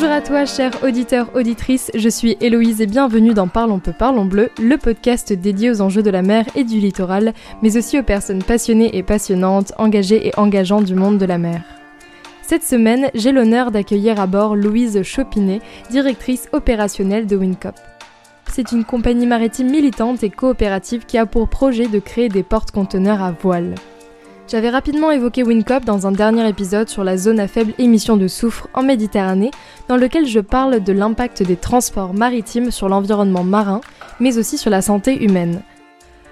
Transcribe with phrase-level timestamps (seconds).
[0.00, 4.24] Bonjour à toi, chers auditeurs, auditrices, je suis Héloïse et bienvenue dans Parlons peu, parlons
[4.24, 8.02] bleu, le podcast dédié aux enjeux de la mer et du littoral, mais aussi aux
[8.02, 11.60] personnes passionnées et passionnantes, engagées et engageantes du monde de la mer.
[12.40, 17.74] Cette semaine, j'ai l'honneur d'accueillir à bord Louise Chopinet, directrice opérationnelle de Wincop.
[18.50, 23.22] C'est une compagnie maritime militante et coopérative qui a pour projet de créer des portes-conteneurs
[23.22, 23.74] à voile.
[24.50, 28.26] J'avais rapidement évoqué Wincop dans un dernier épisode sur la zone à faible émission de
[28.26, 29.52] soufre en Méditerranée,
[29.86, 33.80] dans lequel je parle de l'impact des transports maritimes sur l'environnement marin,
[34.18, 35.62] mais aussi sur la santé humaine.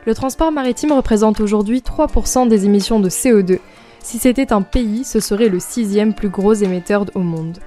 [0.04, 3.60] Le transport maritime représente aujourd'hui 3% des émissions de CO2.
[4.00, 7.58] Si c'était un pays, ce serait le sixième plus gros émetteur au monde.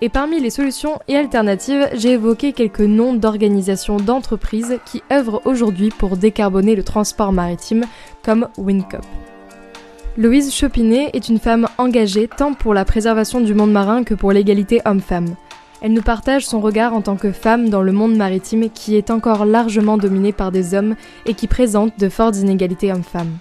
[0.00, 5.90] Et parmi les solutions et alternatives, j'ai évoqué quelques noms d'organisations d'entreprises qui œuvrent aujourd'hui
[5.90, 7.84] pour décarboner le transport maritime,
[8.22, 9.04] comme Wincop.
[10.18, 14.32] Louise Chopinet est une femme engagée tant pour la préservation du monde marin que pour
[14.32, 15.34] l'égalité homme-femme.
[15.82, 19.10] Elle nous partage son regard en tant que femme dans le monde maritime qui est
[19.10, 23.36] encore largement dominé par des hommes et qui présente de fortes inégalités hommes-femmes.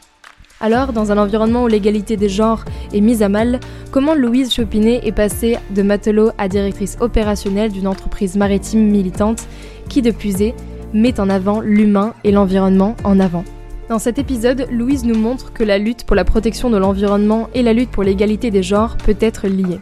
[0.60, 5.00] Alors, dans un environnement où l'égalité des genres est mise à mal, comment Louise Chopinet
[5.06, 9.48] est passée de matelot à directrice opérationnelle d'une entreprise maritime militante
[9.88, 10.54] qui, depuis
[10.94, 13.46] met en avant l'humain et l'environnement en avant?
[13.88, 17.62] Dans cet épisode, Louise nous montre que la lutte pour la protection de l'environnement et
[17.62, 19.80] la lutte pour l'égalité des genres peut être liée.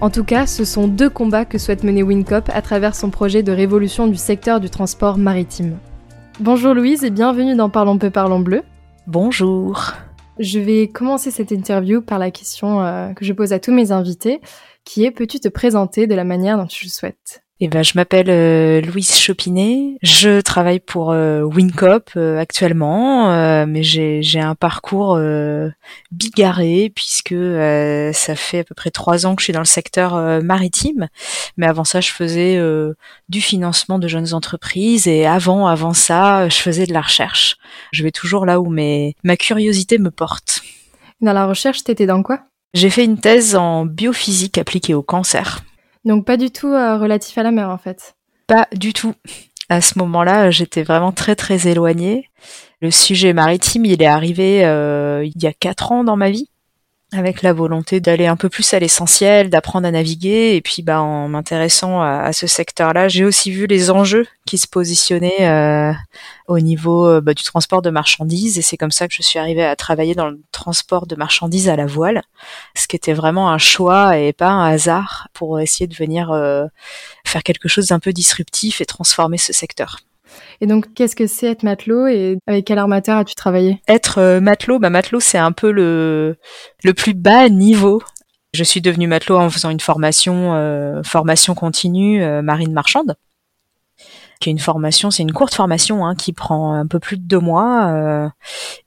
[0.00, 3.42] En tout cas, ce sont deux combats que souhaite mener Wincop à travers son projet
[3.42, 5.78] de révolution du secteur du transport maritime.
[6.40, 8.62] Bonjour Louise et bienvenue dans Parlons peu, parlons bleu.
[9.06, 9.92] Bonjour.
[10.38, 13.92] Je vais commencer cette interview par la question euh, que je pose à tous mes
[13.92, 14.40] invités,
[14.84, 17.41] qui est peux-tu te présenter de la manière dont tu le souhaites?
[17.64, 19.96] Eh ben, je m'appelle euh, Louise Chopinet.
[20.02, 25.16] Je travaille pour euh, Wincop euh, actuellement, mais j'ai un parcours
[26.10, 27.36] bigarré puisque
[28.14, 31.08] ça fait à peu près trois ans que je suis dans le secteur maritime.
[31.56, 32.60] Mais avant ça, je faisais
[33.28, 37.58] du financement de jeunes entreprises et avant, avant ça, je faisais de la recherche.
[37.92, 40.62] Je vais toujours là où mes, ma curiosité me porte.
[41.20, 42.40] Dans la recherche, t'étais dans quoi?
[42.74, 45.62] J'ai fait une thèse en biophysique appliquée au cancer.
[46.04, 48.16] Donc pas du tout euh, relatif à la mer en fait.
[48.46, 49.14] Pas du tout.
[49.68, 52.28] À ce moment-là, j'étais vraiment très très éloignée.
[52.80, 56.50] Le sujet maritime, il est arrivé euh, il y a quatre ans dans ma vie
[57.12, 60.56] avec la volonté d'aller un peu plus à l'essentiel, d'apprendre à naviguer.
[60.56, 64.66] Et puis, bah, en m'intéressant à, ce secteur-là, j'ai aussi vu les enjeux qui se
[64.66, 65.92] positionnaient euh,
[66.48, 68.58] au niveau euh, bah, du transport de marchandises.
[68.58, 71.68] Et c'est comme ça que je suis arrivée à travailler dans le transport de marchandises
[71.68, 72.22] à la voile,
[72.74, 76.66] ce qui était vraiment un choix et pas un hasard pour essayer de venir euh,
[77.26, 79.98] faire quelque chose d'un peu disruptif et transformer ce secteur.
[80.60, 83.80] Et donc, qu'est-ce que c'est être matelot et avec quel armateur as-tu travaillé?
[83.88, 86.36] Être euh, matelot, bah matelot, c'est un peu le
[86.96, 88.02] plus bas niveau.
[88.54, 93.16] Je suis devenue matelot en faisant une formation euh, formation continue euh, marine marchande
[94.40, 97.38] qui une formation, c'est une courte formation hein, qui prend un peu plus de deux
[97.38, 98.28] mois.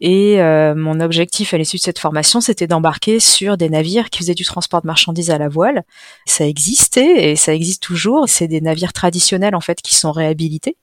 [0.01, 0.37] et
[0.75, 4.43] mon objectif à l'issue de cette formation, c'était d'embarquer sur des navires qui faisaient du
[4.43, 5.83] transport de marchandises à la voile.
[6.25, 8.27] Ça existait et ça existe toujours.
[8.27, 10.75] C'est des navires traditionnels en fait qui sont réhabilités.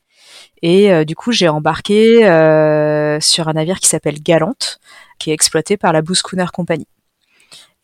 [0.63, 4.79] Et euh, du coup, j'ai embarqué euh, sur un navire qui s'appelle Galante,
[5.19, 6.87] qui est exploité par la Blue Schooner Company.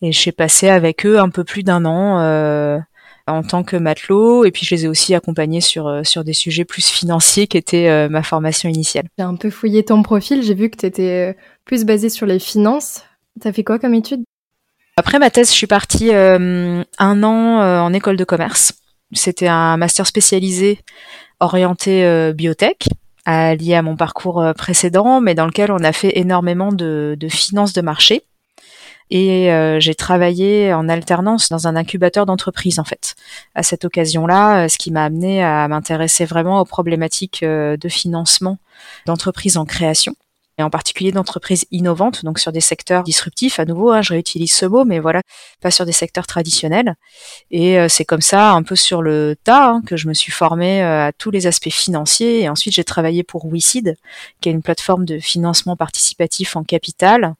[0.00, 2.78] Et j'ai passé avec eux un peu plus d'un an euh,
[3.26, 6.64] en tant que matelot, et puis je les ai aussi accompagnés sur sur des sujets
[6.64, 9.06] plus financiers qui étaient ma formation initiale.
[9.18, 11.36] J'ai un peu fouillé ton profil, j'ai vu que tu étais
[11.66, 13.02] plus basé sur les finances.
[13.40, 14.22] T'as fait quoi comme étude?
[14.96, 18.72] Après ma thèse, je suis partie un an en école de commerce.
[19.12, 20.78] C'était un master spécialisé
[21.40, 22.88] orienté euh, biotech,
[23.26, 27.72] lié à mon parcours euh, précédent, mais dans lequel on a fait énormément de, finances
[27.72, 28.24] de marché.
[29.10, 33.14] Et euh, j'ai travaillé en alternance dans un incubateur d'entreprise en fait.
[33.54, 38.58] À cette occasion-là, ce qui m'a amené à m'intéresser vraiment aux problématiques de financement
[39.06, 40.14] d'entreprises en création
[40.58, 43.60] et en particulier d'entreprises innovantes, donc sur des secteurs disruptifs.
[43.60, 45.22] À nouveau, hein, je réutilise ce mot, mais voilà,
[45.60, 46.94] pas sur des secteurs traditionnels.
[47.50, 50.32] Et euh, c'est comme ça, un peu sur le tas, hein, que je me suis
[50.32, 52.42] formée euh, à tous les aspects financiers.
[52.42, 53.96] Et ensuite, j'ai travaillé pour WeSeed,
[54.40, 57.34] qui est une plateforme de financement participatif en capital,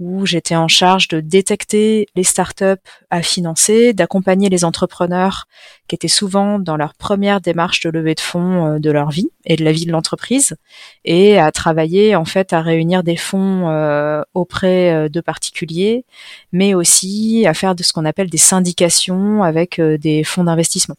[0.00, 5.46] où j'étais en charge de détecter les startups à financer, d'accompagner les entrepreneurs
[5.86, 9.28] qui étaient souvent dans leur première démarche de levée de fonds euh, de leur vie
[9.44, 10.56] et de la vie de l'entreprise,
[11.04, 16.04] et à travailler en fait à réunir des fonds euh, auprès euh, de particuliers,
[16.52, 20.96] mais aussi à faire de ce qu'on appelle des syndications avec des fonds d'investissement.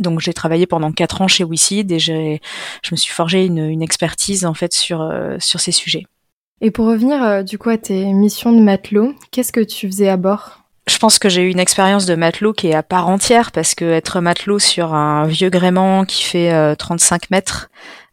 [0.00, 2.38] Donc j'ai travaillé pendant quatre ans chez WeSeed et je
[2.90, 5.10] me suis forgé une, expertise en fait sur
[5.40, 6.04] ces sujets.
[6.60, 10.08] Et pour revenir euh, du coup à tes missions de matelot, qu'est-ce que tu faisais
[10.08, 10.60] à bord?
[10.88, 13.74] Je pense que j'ai eu une expérience de matelot qui est à part entière parce
[13.74, 17.68] que être matelot sur un vieux gréement qui fait 35 mètres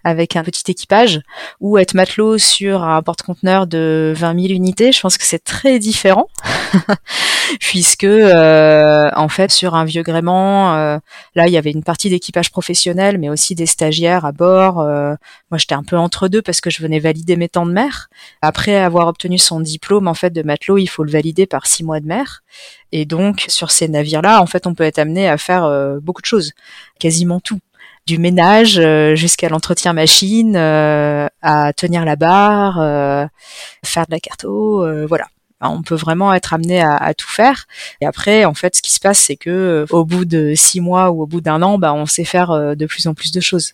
[0.06, 1.20] avec un petit équipage
[1.60, 5.80] ou être matelot sur un porte-conteneur de 20 000 unités, je pense que c'est très
[5.80, 6.28] différent
[7.60, 11.00] puisque euh, en fait sur un vieux gréement, euh,
[11.34, 14.80] là il y avait une partie d'équipage professionnel mais aussi des stagiaires à bord.
[14.80, 15.16] Euh,
[15.50, 18.10] moi j'étais un peu entre deux parce que je venais valider mes temps de mer.
[18.44, 21.84] Après avoir obtenu son diplôme en fait de matelot, il faut le valider par six
[21.84, 22.44] mois de mer.
[22.92, 25.70] Et donc sur ces navires-là, en fait, on peut être amené à faire
[26.02, 26.54] beaucoup de choses,
[27.00, 27.60] quasiment tout
[28.06, 33.26] du ménage euh, jusqu'à l'entretien machine, euh, à tenir la barre, euh,
[33.84, 35.26] faire de la carto, voilà.
[35.62, 37.66] On peut vraiment être amené à, tout faire.
[38.00, 41.10] Et après, en fait, ce qui se passe, c'est que au bout de six mois
[41.10, 43.74] ou au bout d'un an, bah, on sait faire de plus en plus de choses.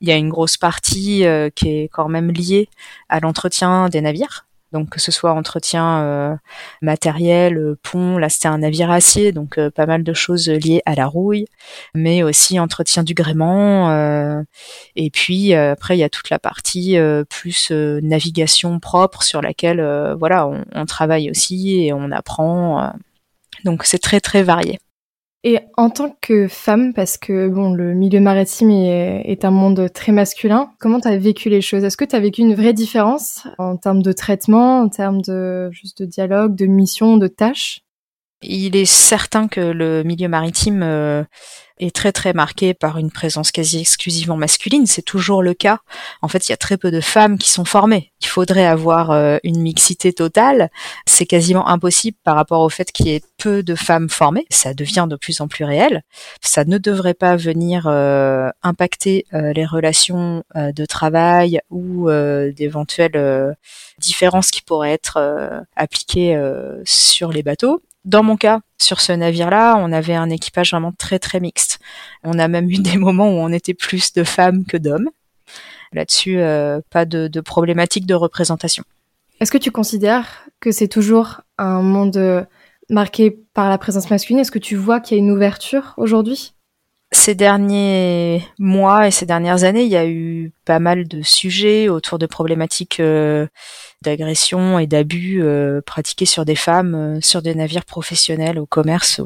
[0.00, 1.24] Il y a une grosse partie
[1.56, 2.68] qui est quand même liée
[3.08, 6.36] à l'entretien des navires donc que ce soit entretien euh,
[6.82, 10.82] matériel, euh, pont, là c'était un navire acier, donc euh, pas mal de choses liées
[10.84, 11.46] à la rouille,
[11.94, 14.44] mais aussi entretien du gréement.
[14.96, 16.96] et puis après il y a toute la partie
[17.30, 19.80] plus navigation propre sur laquelle
[20.18, 22.92] voilà on, on, travaille aussi et on apprend.
[23.64, 24.80] donc c'est très très varié.
[25.46, 30.10] Et en tant que femme, parce que bon, le milieu maritime est, un monde très
[30.10, 31.84] masculin, comment tu as vécu les choses?
[31.84, 35.70] Est-ce que tu as vécu une vraie différence en termes de traitement, en termes de
[35.70, 37.83] juste de dialogue, de mission, de tâches?
[38.46, 41.24] Il est certain que le milieu maritime euh,
[41.78, 44.86] est très très marqué par une présence quasi exclusivement masculine.
[44.86, 45.78] C'est toujours le cas.
[46.20, 48.12] En fait, il y a très peu de femmes qui sont formées.
[48.20, 50.68] Il faudrait avoir euh, une mixité totale.
[51.06, 54.44] C'est quasiment impossible par rapport au fait qu'il y ait peu de femmes formées.
[54.50, 56.02] Ça devient de plus en plus réel.
[56.42, 63.56] Ça ne devrait pas venir euh, impacter les relations de travail ou d'éventuelles
[63.98, 66.38] différences qui pourraient être appliquées
[66.84, 67.80] sur les bateaux.
[68.04, 71.78] Dans mon cas, sur ce navire-là, on avait un équipage vraiment très très mixte.
[72.22, 75.10] On a même eu des moments où on était plus de femmes que d'hommes.
[75.92, 78.84] Là-dessus, euh, pas de, de problématique de représentation.
[79.40, 80.26] Est-ce que tu considères
[80.60, 82.46] que c'est toujours un monde
[82.90, 84.40] marqué par la présence masculine?
[84.40, 86.54] Est-ce que tu vois qu'il y a une ouverture aujourd'hui?
[87.12, 91.88] Ces derniers mois et ces dernières années, il y a eu pas mal de sujets
[91.88, 93.46] autour de problématiques euh,
[94.04, 99.20] d'agression et d'abus euh, pratiqués sur des femmes, euh, sur des navires professionnels au commerce.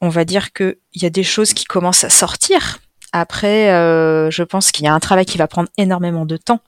[0.00, 2.78] on va dire qu'il y a des choses qui commencent à sortir.
[3.12, 3.68] Après,
[4.30, 6.60] je pense qu'il y a un travail qui va prendre énormément de temps,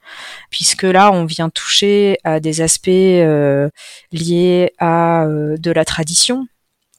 [0.50, 2.86] puisque là, on vient toucher à des aspects
[4.12, 6.46] liés à de la tradition,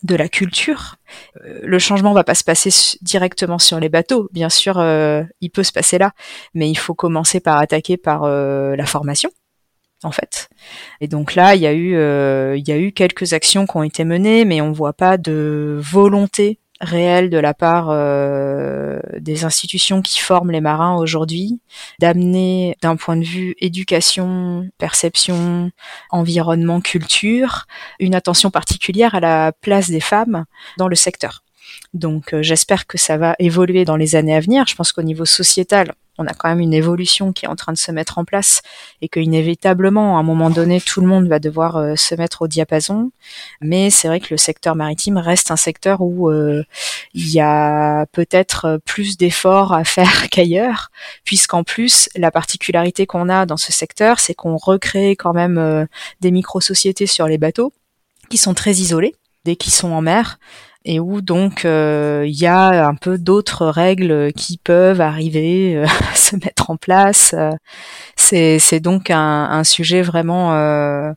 [0.04, 0.96] de la culture.
[1.44, 2.70] Euh, le changement va pas se passer
[3.02, 6.14] directement sur les bateaux, bien sûr, euh, il peut se passer là,
[6.54, 9.30] mais il faut commencer par attaquer par euh, la formation,
[10.04, 10.50] en fait.
[11.02, 11.94] Et donc là, il y a eu,
[12.58, 15.80] il y a eu quelques actions qui ont été menées, mais on voit pas de
[15.82, 21.60] volonté réel de la part euh, des institutions qui forment les marins aujourd'hui,
[22.00, 25.72] d'amener d'un point de vue éducation, perception,
[26.10, 27.66] environnement, culture,
[28.00, 30.46] une attention particulière à la place des femmes
[30.78, 31.44] dans le secteur.
[31.94, 34.66] Donc euh, j'espère que ça va évoluer dans les années à venir.
[34.68, 37.72] Je pense qu'au niveau sociétal, on a quand même une évolution qui est en train
[37.72, 38.62] de se mettre en place
[39.02, 42.42] et que inévitablement, à un moment donné, tout le monde va devoir euh, se mettre
[42.42, 43.12] au diapason.
[43.62, 46.64] Mais c'est vrai que le secteur maritime reste un secteur où euh,
[47.14, 50.92] il y a peut-être plus d'efforts à faire qu'ailleurs,
[51.24, 55.88] puisqu'en plus, la particularité qu'on a dans ce secteur, c'est qu'on recrée quand même
[56.20, 57.74] des micro-sociétés sur les bateaux
[58.30, 60.38] qui sont très isolés dès qu'ils sont en mer
[60.90, 65.86] et où donc euh, il y a un peu d'autres règles qui peuvent arriver euh,
[66.12, 67.36] à se mettre en place.
[68.16, 71.12] c'est donc un, sujet vraiment euh,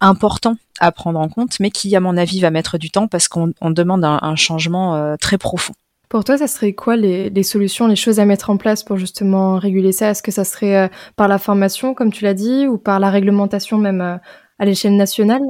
[0.00, 3.28] important à prendre en compte, mais qui à mon avis va mettre du temps parce
[3.28, 5.74] qu'on demande un, changement très profond.
[6.08, 8.96] Pour toi, ça serait quoi les, les, solutions, les choses à mettre en place pour
[8.96, 10.10] justement réguler ça?
[10.10, 13.78] Est-ce que ça serait par la formation, comme tu l'as dit, ou par la réglementation
[13.78, 15.42] même à l'échelle nationale?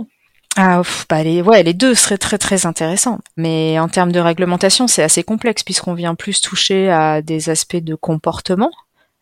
[0.56, 3.21] Ah, bah les, ouais, les deux seraient très très intéressants.
[3.37, 7.76] Mais en termes de réglementation, c'est assez complexe puisqu'on vient plus toucher à des aspects
[7.76, 8.71] de comportement,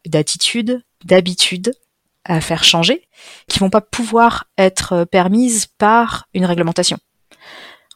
[0.06, 1.72] d'attitude, d'habitude
[2.24, 3.06] à faire changer,
[3.48, 6.98] qui vont pas pouvoir être permises par une réglementation.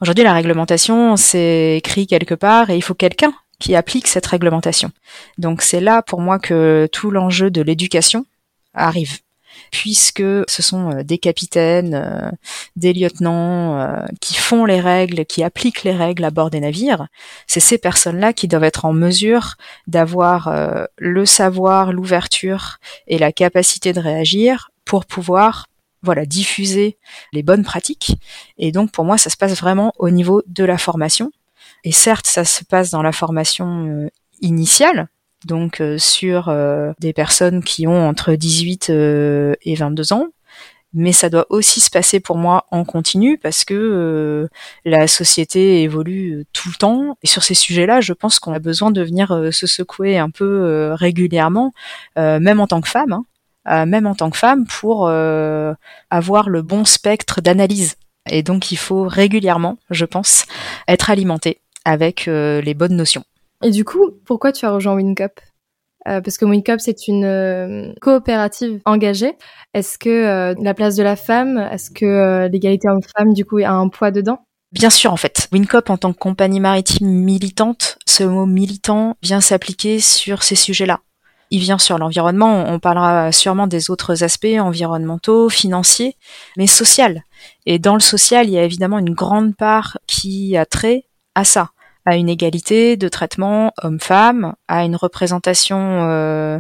[0.00, 4.90] Aujourd'hui, la réglementation, c'est écrit quelque part et il faut quelqu'un qui applique cette réglementation.
[5.38, 8.26] Donc c'est là pour moi que tout l'enjeu de l'éducation
[8.74, 9.20] arrive
[9.74, 12.30] puisque ce sont euh, des capitaines, euh,
[12.76, 17.08] des lieutenants euh, qui font les règles, qui appliquent les règles à bord des navires.
[17.48, 19.56] C'est ces personnes-là qui doivent être en mesure
[19.88, 20.54] d'avoir
[20.96, 22.78] le savoir, l'ouverture
[23.08, 25.66] et la capacité de réagir pour pouvoir
[26.02, 26.96] voilà, diffuser
[27.32, 28.16] les bonnes pratiques.
[28.58, 31.32] Et donc pour moi, ça se passe vraiment au niveau de la formation.
[31.82, 34.08] Et certes, ça se passe dans la formation
[34.40, 35.08] initiale,
[35.46, 40.26] donc euh, sur euh, des personnes qui ont entre 18 et 22 ans,
[40.92, 44.48] mais ça doit aussi se passer pour moi en continu parce que
[44.84, 48.92] la société évolue tout le temps et sur ces sujets-là, je pense qu'on a besoin
[48.92, 51.72] de venir se secouer un peu régulièrement,
[52.16, 53.12] même en tant que femme.
[53.12, 53.24] Hein.
[53.68, 55.72] Euh, même en tant que femme, pour euh,
[56.10, 57.96] avoir le bon spectre d'analyse.
[58.30, 60.46] Et donc il faut régulièrement, je pense,
[60.86, 63.24] être alimenté avec euh, les bonnes notions.
[63.64, 65.40] Et du coup, pourquoi tu as rejoint WinCup
[66.06, 69.38] parce que WinCup, c'est une coopérative engagée.
[69.72, 73.88] Est-ce que la place de la femme, est-ce que l'égalité homme-femme, du coup, a un
[73.88, 74.44] poids dedans?
[74.70, 75.48] Bien sûr, en fait.
[75.50, 81.00] WinCop, en tant que compagnie maritime militante, ce mot militant vient s'appliquer sur ces sujets-là
[81.50, 82.64] il vient sur l'environnement.
[82.66, 86.16] On parlera sûrement des autres aspects environnementaux, financiers,
[86.56, 87.22] mais social.
[87.64, 91.04] Et dans le social, il y a évidemment une grande part qui a trait
[91.36, 91.70] à ça,
[92.06, 96.58] à une égalité de traitement homme-femme, à une représentation euh,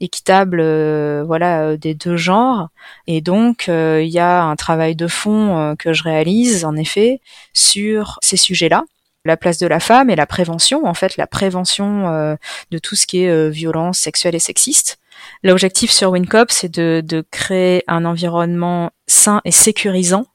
[0.00, 2.68] équitable, euh, voilà, euh, des deux genres.
[3.06, 7.20] Et donc, il y a un travail de fond que je réalise, en effet,
[7.52, 8.84] sur ces sujets-là
[9.24, 12.36] la place de la femme et la prévention, en fait, la prévention
[12.70, 14.98] de tout ce qui est violence sexuelle et sexiste.
[15.42, 20.26] L'objectif sur WinCop, c'est de, créer un environnement sain et sécurisant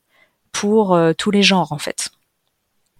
[0.51, 2.11] pour tous les genres, en fait.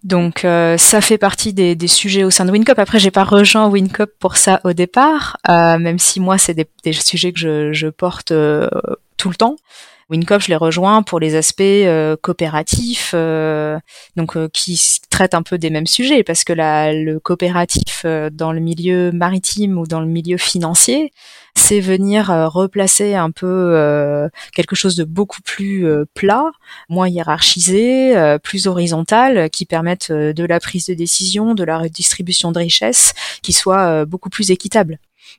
[0.04, 2.80] Donc ça fait partie des, sujets au sein de WinCop.
[2.80, 7.32] Après, j'ai pas rejoint WinCop pour ça au départ, même si moi c'est des, sujets
[7.32, 8.34] que je, je porte
[9.18, 9.58] tout le temps.
[10.12, 13.80] WinCop, je les rejoins pour les aspects euh, coopératifs, euh,
[14.18, 18.52] donc euh, qui traitent un peu des mêmes sujets, parce que la, le coopératif dans
[18.52, 21.14] le milieu maritime ou dans le milieu financier,
[21.56, 26.46] c'est venir replacer un peu quelque chose de beaucoup plus plat,
[26.90, 32.60] moins hiérarchisé, plus horizontal, qui permette de la prise de décision, de la redistribution de
[32.60, 34.98] richesses, qui soit beaucoup plus équitable.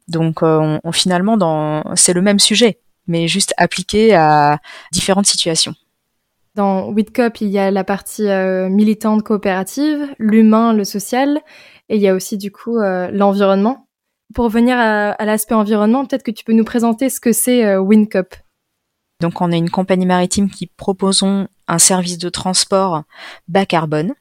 [0.08, 4.58] Donc on, finalement, dans, c'est le même sujet mais juste appliqué à
[4.92, 5.74] différentes situations.
[6.54, 11.40] Dans WITCOP, il y a la partie euh, militante coopérative, l'humain, le social,
[11.88, 13.88] et il y a aussi du coup euh, l'environnement.
[14.34, 17.80] Pour revenir à, l'aspect environnement, peut-être que tu peux nous présenter ce que c'est euh,
[17.80, 18.34] WinCop.
[19.20, 23.04] Donc on est une compagnie maritime qui proposons un service de transport
[23.48, 24.14] bas carbone.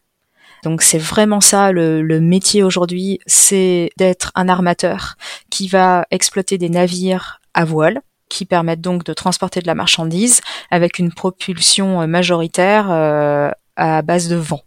[0.63, 5.15] Donc c'est vraiment ça le, le métier aujourd'hui, c'est d'être un armateur
[5.49, 10.41] qui va exploiter des navires à voile qui permettent donc de transporter de la marchandise
[10.71, 14.61] avec une propulsion euh, majoritaire euh, à base de vent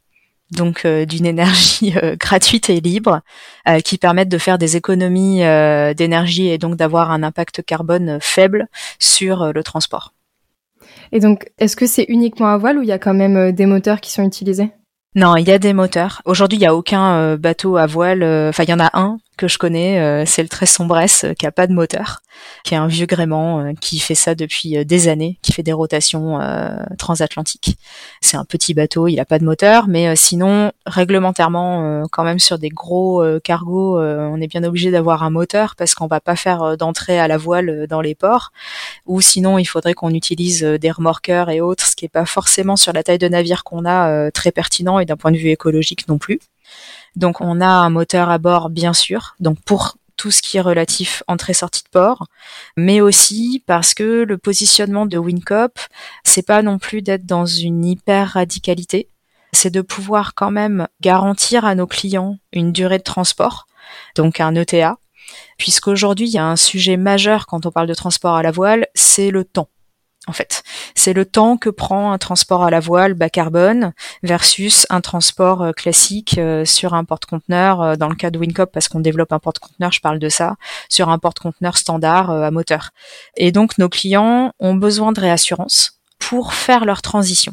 [0.50, 3.22] donc euh, d'une énergie gratuite et libre,
[3.82, 5.38] qui permettent de faire des économies
[5.96, 8.68] d'énergie et donc d'avoir un impact carbone faible
[9.00, 10.12] sur le transport.
[11.10, 13.66] Et donc, est-ce que c'est uniquement à voile ou il y a quand même des
[13.66, 14.70] moteurs qui sont utilisés?
[15.16, 16.20] Non, il y a des moteurs.
[16.24, 18.22] Aujourd'hui, il n'y a aucun bateau à voile.
[18.22, 21.52] Enfin, il y en a un que je connais, c'est le très Sombresse qui a
[21.52, 22.20] pas de moteur
[22.64, 25.62] qui est un vieux gréement euh, qui fait ça depuis euh, des années, qui fait
[25.62, 27.76] des rotations euh, transatlantiques.
[28.22, 32.58] C'est un petit bateau, il n'a pas de moteur, mais sinon réglementairement, quand même sur
[32.58, 36.78] des gros cargos, on est bien obligé d'avoir un moteur parce qu'on va pas faire
[36.78, 38.50] d'entrée à la voile dans les ports,
[39.04, 42.76] ou sinon il faudrait qu'on utilise des remorqueurs et autres, ce qui est pas forcément
[42.76, 46.08] sur la taille de navire qu'on a très pertinent et d'un point de vue écologique
[46.08, 46.40] non plus.
[47.14, 49.36] Donc on a un moteur à bord bien sûr.
[49.38, 52.26] Donc pour tout ce qui est relatif entrée-sortie de port,
[52.76, 55.78] mais aussi parce que le positionnement de WinCop,
[56.24, 59.08] c'est pas non plus d'être dans une hyper radicalité,
[59.52, 63.66] c'est de pouvoir quand même garantir à nos clients une durée de transport,
[64.16, 64.98] donc un ETA,
[65.58, 68.86] puisqu'aujourd'hui il y a un sujet majeur quand on parle de transport à la voile,
[68.94, 69.68] c'est le temps
[70.26, 70.62] en fait.
[70.94, 75.62] C'est le temps que prend un transport à la voile bas carbone versus un transport
[75.62, 79.32] euh, classique euh, sur un porte-conteneur, euh, dans le cas de WinCop, parce qu'on développe
[79.32, 80.56] un porte-conteneur, je parle de ça,
[80.88, 82.90] sur un porte-conteneur standard à moteur.
[83.36, 87.52] Et donc nos clients ont besoin de réassurance pour faire leur transition.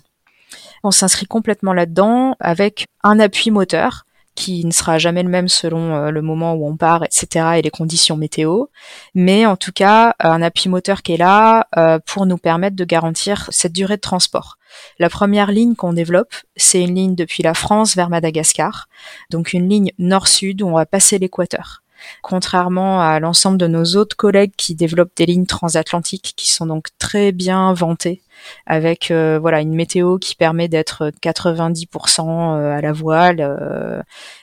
[0.84, 5.96] On s'inscrit complètement là-dedans avec un appui moteur qui ne sera jamais le même selon
[5.96, 7.58] euh, le moment où on part, etc.
[7.58, 8.66] et les conditions météo.
[9.14, 12.86] Mais en tout cas, un appui moteur qui est là euh, pour nous permettre de
[12.86, 14.58] garantir cette durée de transport.
[15.00, 18.88] La première ligne qu'on développe, c'est une ligne depuis la France vers Madagascar,
[19.30, 21.84] donc une ligne nord-sud où on va passer l'équateur.
[22.22, 26.88] Contrairement à l'ensemble de nos autres collègues qui développent des lignes transatlantiques qui sont donc
[27.00, 28.22] très bien vantées
[28.66, 34.02] avec euh, voilà une météo qui permet d'être 90% euh, à la voile euh,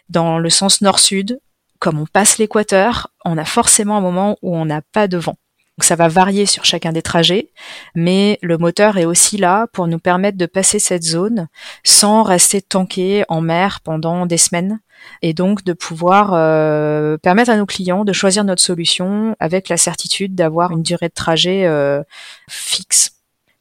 [0.08, 1.40] dans le sens nord-sud.
[1.78, 5.36] Comme on passe l'équateur, on a forcément un moment où on n'a pas de vent.
[5.76, 7.50] Donc ça va varier sur chacun des trajets,
[7.94, 11.46] mais le moteur est aussi là pour nous permettre de passer cette zone
[11.84, 14.80] sans rester tanké en mer pendant des semaines
[15.22, 19.76] et donc de pouvoir euh, permettre à nos clients de choisir notre solution avec la
[19.76, 22.02] certitude d'avoir une durée de trajet euh,
[22.48, 23.12] fixe.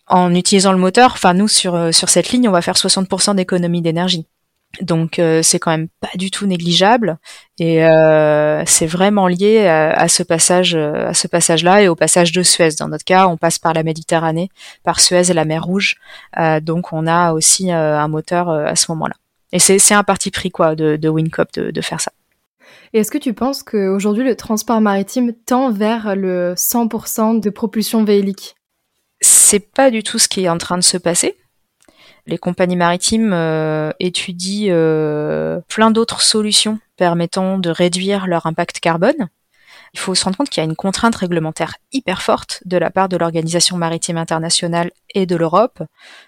[0.08, 3.36] En utilisant le moteur, enfin nous sur euh, sur cette ligne, on va faire 60%
[3.36, 4.26] d'économie d'énergie.
[4.82, 7.18] Donc c'est quand même pas du tout négligeable
[7.58, 7.80] et
[8.66, 12.72] c'est vraiment lié à, ce passage à ce passage là et au passage de Suez.
[12.78, 14.50] Dans notre cas, on passe par la Méditerranée,
[14.84, 15.96] par Suez et la mer Rouge,
[16.62, 19.16] donc on a aussi un moteur à ce moment-là.
[19.54, 22.12] Et c'est un parti pris quoi de, de Wincop de, de faire ça.
[22.94, 28.04] Et est-ce que tu penses qu'aujourd'hui le transport maritime tend vers le 100% de propulsion
[28.04, 28.56] véhilique
[29.22, 31.38] C'est pas du tout ce qui est en train de se passer.
[32.26, 39.30] Les compagnies maritimes euh, étudient euh, plein d'autres solutions permettant de réduire leur impact carbone.
[39.94, 42.90] Il faut se rendre compte qu'il y a une contrainte réglementaire hyper forte de la
[42.90, 45.82] part de l'Organisation maritime internationale et de l'Europe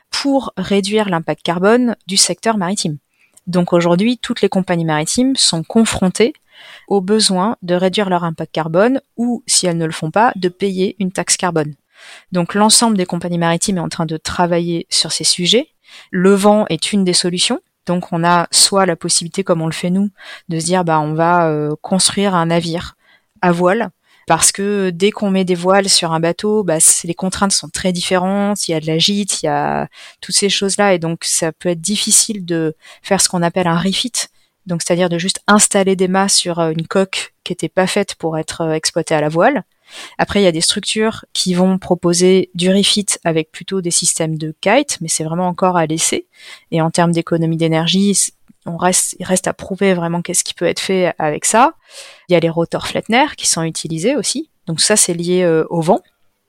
[0.10, 2.98] pour réduire l'impact carbone du secteur maritime.
[3.50, 6.34] Donc aujourd'hui, toutes les compagnies maritimes sont confrontées
[6.88, 10.50] au besoin de réduire leur impact carbone ou, si elles ne le font pas, de
[10.50, 11.74] payer une taxe carbone.
[12.32, 15.70] Donc l'ensemble des compagnies maritimes est en train de travailler sur ces sujets.
[16.12, 17.60] Le vent est une des solutions.
[17.88, 20.12] Donc on a soit la possibilité, comme on le fait nous,
[20.50, 22.98] de se dire bah on va euh, construire un navire
[23.42, 23.90] à voile
[24.30, 27.92] parce que dès qu'on met des voiles sur un bateau, bah, les contraintes sont très
[27.92, 28.68] différentes.
[28.68, 29.88] Il y a de la gîte, il y a
[30.22, 33.80] toutes ces choses-là, et donc ça peut être difficile de faire ce qu'on appelle un
[33.80, 34.12] refit,
[34.68, 38.14] donc c'est-à-dire de juste installer des mâts sur euh, une coque qui n'était pas faite
[38.14, 39.64] pour être euh, exploitée à la voile.
[40.20, 44.38] Après, il y a des structures qui vont proposer du refit avec plutôt des systèmes
[44.38, 46.28] de kite, mais c'est vraiment encore à laisser.
[46.70, 48.16] Et en termes d'économie d'énergie,
[48.66, 51.74] on reste, il reste à prouver vraiment qu'est-ce qui peut être fait avec ça.
[52.28, 54.52] Il y a les rotors Flettner qui sont utilisés aussi.
[54.68, 56.02] Donc ça, c'est lié euh, au vent.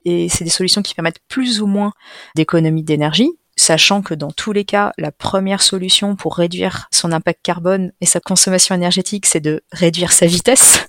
[0.04, 1.92] Et c'est des solutions qui permettent plus ou moins
[2.34, 7.40] d'économie d'énergie, sachant que dans tous les cas, la première solution pour réduire son impact
[7.42, 10.88] carbone et sa consommation énergétique, c'est de réduire sa vitesse.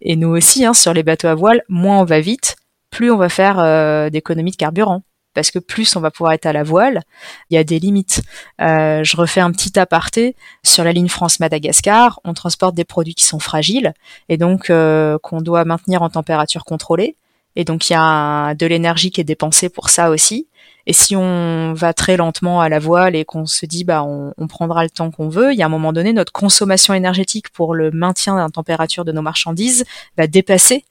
[0.00, 2.56] Et nous aussi, hein, sur les bateaux à voile, moins on va vite,
[2.90, 5.02] plus on va faire euh, d'économie de carburant
[5.34, 7.02] parce que plus on va pouvoir être à la voile,
[7.50, 8.22] il y a des limites.
[8.60, 13.24] Euh, je refais un petit aparté sur la ligne France-Madagascar, on transporte des produits qui
[13.24, 13.94] sont fragiles
[14.28, 17.16] et donc euh, qu'on doit maintenir en température contrôlée.
[17.56, 20.46] Et donc il y a de l'énergie qui est dépensée pour ça aussi.
[20.86, 24.46] Et si on va très lentement à la voile et qu'on se dit bah on,
[24.48, 27.74] prendra le temps qu'on veut, il y a un moment donné notre consommation énergétique pour
[27.74, 29.84] le maintien de la température de nos marchandises
[30.16, 30.84] va dépasser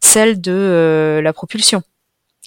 [0.00, 1.82] celle de euh, la propulsion.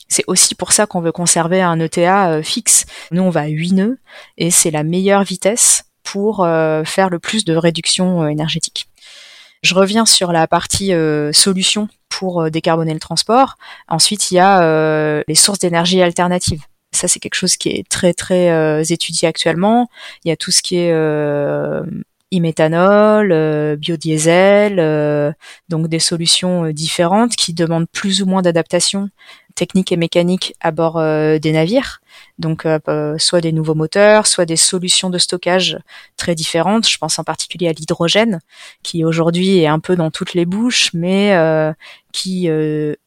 [0.09, 2.85] C'est aussi pour ça qu'on veut conserver un ETA euh, fixe.
[3.11, 3.99] Nous, on va à 8 nœuds
[4.37, 8.87] et c'est la meilleure vitesse pour euh, faire le plus de réduction euh, énergétique.
[9.61, 10.93] Je reviens sur la partie
[11.33, 13.57] solution pour décarboner le transport.
[13.89, 16.61] Ensuite, il y a les sources d'énergie alternatives.
[16.93, 19.89] Ça, c'est quelque chose qui est très très étudié actuellement.
[20.23, 20.93] Il y a tout ce qui est
[22.33, 25.35] e-méthanol, biodiesel,
[25.67, 29.09] donc des solutions différentes qui demandent plus ou moins d'adaptation
[29.59, 32.01] technique et mécanique à bord des navires.
[32.37, 32.65] Donc
[33.17, 35.77] soit des nouveaux moteurs, soit des solutions de stockage
[36.17, 36.87] très différentes.
[36.87, 38.39] Je pense en particulier à l'hydrogène,
[38.83, 41.35] qui aujourd'hui est un peu dans toutes les bouches, mais
[42.11, 42.49] qui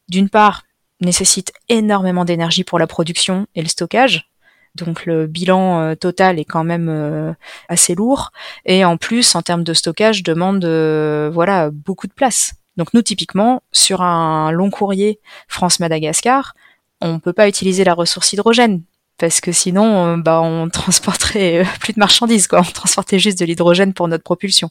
[0.09, 0.63] d'une part
[1.01, 4.29] nécessite énormément d'énergie pour la production et le stockage,
[4.75, 7.31] donc le bilan euh, total est quand même euh,
[7.69, 8.31] assez lourd
[8.65, 12.53] et en plus en termes de stockage demande euh, voilà beaucoup de place.
[12.77, 16.55] Donc nous typiquement sur un long courrier France-Madagascar,
[17.01, 18.81] on peut pas utiliser la ressource hydrogène
[19.17, 23.93] parce que sinon bah on transporterait plus de marchandises quoi, on transportait juste de l'hydrogène
[23.93, 24.69] pour notre propulsion.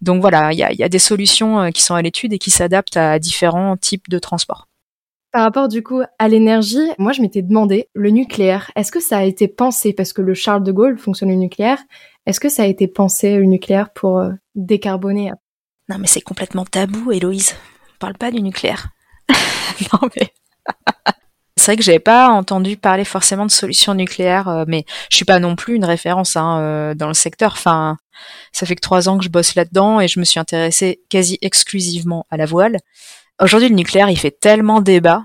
[0.00, 3.18] Donc voilà, il y a, des solutions qui sont à l'étude et qui s'adaptent à
[3.18, 4.68] différents types de transports.
[5.32, 9.18] Par rapport du coup à l'énergie, moi je m'étais demandé, le nucléaire, est-ce que ça
[9.18, 11.78] a été pensé, parce que le Charles de Gaulle fonctionne au nucléaire,
[12.26, 15.32] est-ce que ça a été pensé le nucléaire pour euh, décarboner
[15.92, 17.54] Non mais c'est complètement tabou Héloïse,
[17.94, 18.88] on parle pas du nucléaire.
[19.92, 20.32] non mais...
[21.56, 25.26] c'est vrai que j'avais pas entendu parler forcément de solutions nucléaires, euh, mais je suis
[25.26, 27.52] pas non plus une référence hein, euh, dans le secteur.
[27.52, 27.98] Enfin,
[28.52, 31.36] ça fait que trois ans que je bosse là-dedans et je me suis intéressée quasi
[31.42, 32.78] exclusivement à la voile.
[33.38, 35.24] Aujourd'hui, le nucléaire, il fait tellement débat.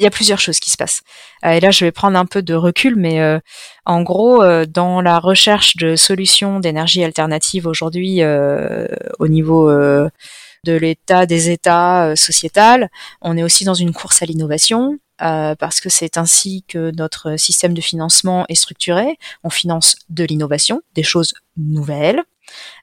[0.00, 1.02] Il y a plusieurs choses qui se passent.
[1.44, 3.38] Euh, et là, je vais prendre un peu de recul, mais euh,
[3.84, 11.26] en gros, euh, dans la recherche de solutions d'énergie alternative aujourd'hui au niveau de l'État,
[11.26, 12.88] des États sociétal,
[13.20, 14.98] on est aussi dans une course à l'innovation.
[15.18, 19.18] parce que c'est ainsi que notre système de financement est structuré.
[19.44, 22.22] On finance de l'innovation, des choses nouvelles.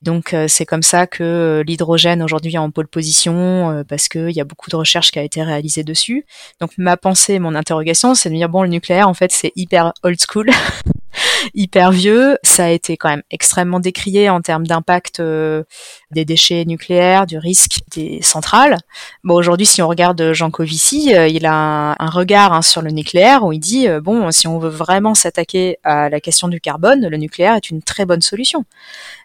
[0.02, 4.46] Donc c'est comme ça que l'hydrogène aujourd'hui est en pole position parce qu'il y a
[4.46, 6.26] beaucoup de recherches qui a été réalisée dessus.
[6.60, 9.94] Donc ma pensée, mon interrogation, c'est de dire bon le nucléaire en fait c'est hyper
[10.04, 10.50] old school.
[11.54, 12.38] hyper vieux.
[12.44, 15.64] Ça a été quand même extrêmement décrié en termes d'impact euh,
[16.12, 18.78] des déchets nucléaires, du risque des centrales.
[19.24, 22.92] Bon, aujourd'hui, si on regarde Jean Covici, euh, il a un, regard hein, sur le
[22.92, 26.60] nucléaire où il dit euh, bon, si on veut vraiment s'attaquer à la question du
[26.60, 28.66] carbone, le nucléaire est une très bonne solution.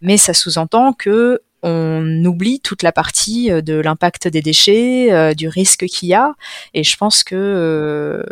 [0.00, 5.34] Mais ça sous-entend que on oublie toute la partie euh, de l'impact des déchets, euh,
[5.34, 6.34] du risque qu'il y a.
[6.74, 8.22] Et je pense que euh,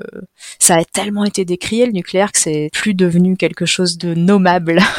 [0.59, 4.81] ça a tellement été décrié le nucléaire que c'est plus devenu quelque chose de nommable.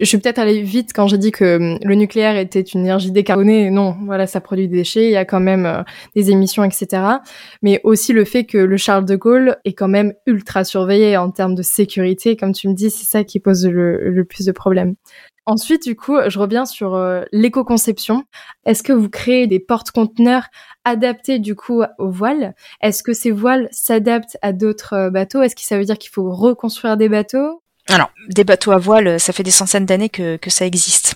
[0.00, 3.10] Je suis peut-être allée vite quand j'ai dit que hum, le nucléaire était une énergie
[3.10, 3.68] décarbonée.
[3.68, 7.02] Non, voilà, ça produit des déchets, il y a quand même des émissions, etc.
[7.62, 11.32] Mais aussi le fait que le Charles de Gaulle est quand même ultra surveillé en
[11.32, 12.36] termes de sécurité.
[12.36, 14.94] Comme tu me dis, c'est ça qui pose le, le plus de problèmes.
[15.48, 18.24] Ensuite, du coup, je reviens sur euh, l'éco-conception.
[18.66, 20.44] Est-ce que vous créez des porte-conteneurs
[20.84, 22.54] adaptés du coup aux voiles?
[22.82, 25.40] Est-ce que ces voiles s'adaptent à d'autres euh, bateaux?
[25.40, 27.62] Est-ce que ça veut dire qu'il faut reconstruire des bateaux?
[27.88, 31.14] Alors, des bateaux à voile, ça fait des centaines d'années que, ça existe.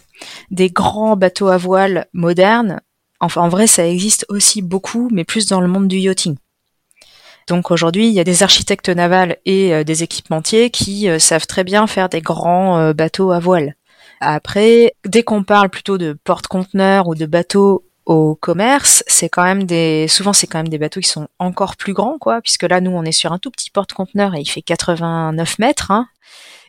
[0.50, 2.80] Des grands bateaux à voile modernes,
[3.20, 6.36] enfin en vrai ça existe aussi beaucoup, mais plus dans le monde du yachting.
[7.48, 11.64] Donc aujourd'hui, il y a des architectes navals et euh, des équipementiers qui savent très
[11.64, 13.74] bien faire des grands bateaux à voile.
[14.24, 19.64] Après, dès qu'on parle plutôt de porte-conteneurs ou de bateaux au commerce, c'est quand même
[19.64, 22.80] des, souvent c'est quand même des bateaux qui sont encore plus grands, quoi, puisque là,
[22.80, 26.06] nous, on est sur un tout petit porte-conteneur et il fait 89 mètres, hein.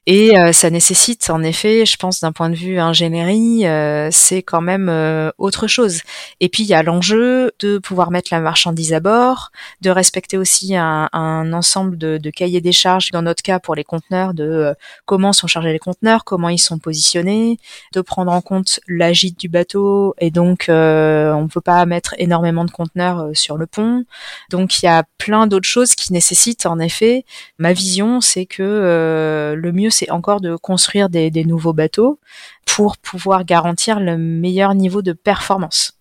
[0.05, 4.43] Et euh, ça nécessite, en effet, je pense, d'un point de vue ingénierie, euh, c'est
[4.43, 6.01] quand même euh, autre chose.
[6.41, 10.37] Et puis il y a l'enjeu de pouvoir mettre la marchandise à bord, de respecter
[10.37, 14.33] aussi un, un ensemble de, de, cahiers des charges, dans notre cas pour les conteneurs,
[14.33, 17.57] de comment sont chargés les conteneurs, comment ils sont positionnés,
[17.93, 22.65] de prendre en compte l'agite du bateau, et donc on ne peut pas mettre énormément
[22.65, 24.03] de conteneurs sur le pont.
[24.49, 27.23] Donc il y a plein d'autres choses qui nécessitent, en effet,
[27.57, 32.19] ma vision, c'est que le mieux c'est encore de construire des, nouveaux bateaux
[32.65, 35.93] pour pouvoir garantir le meilleur niveau de performance.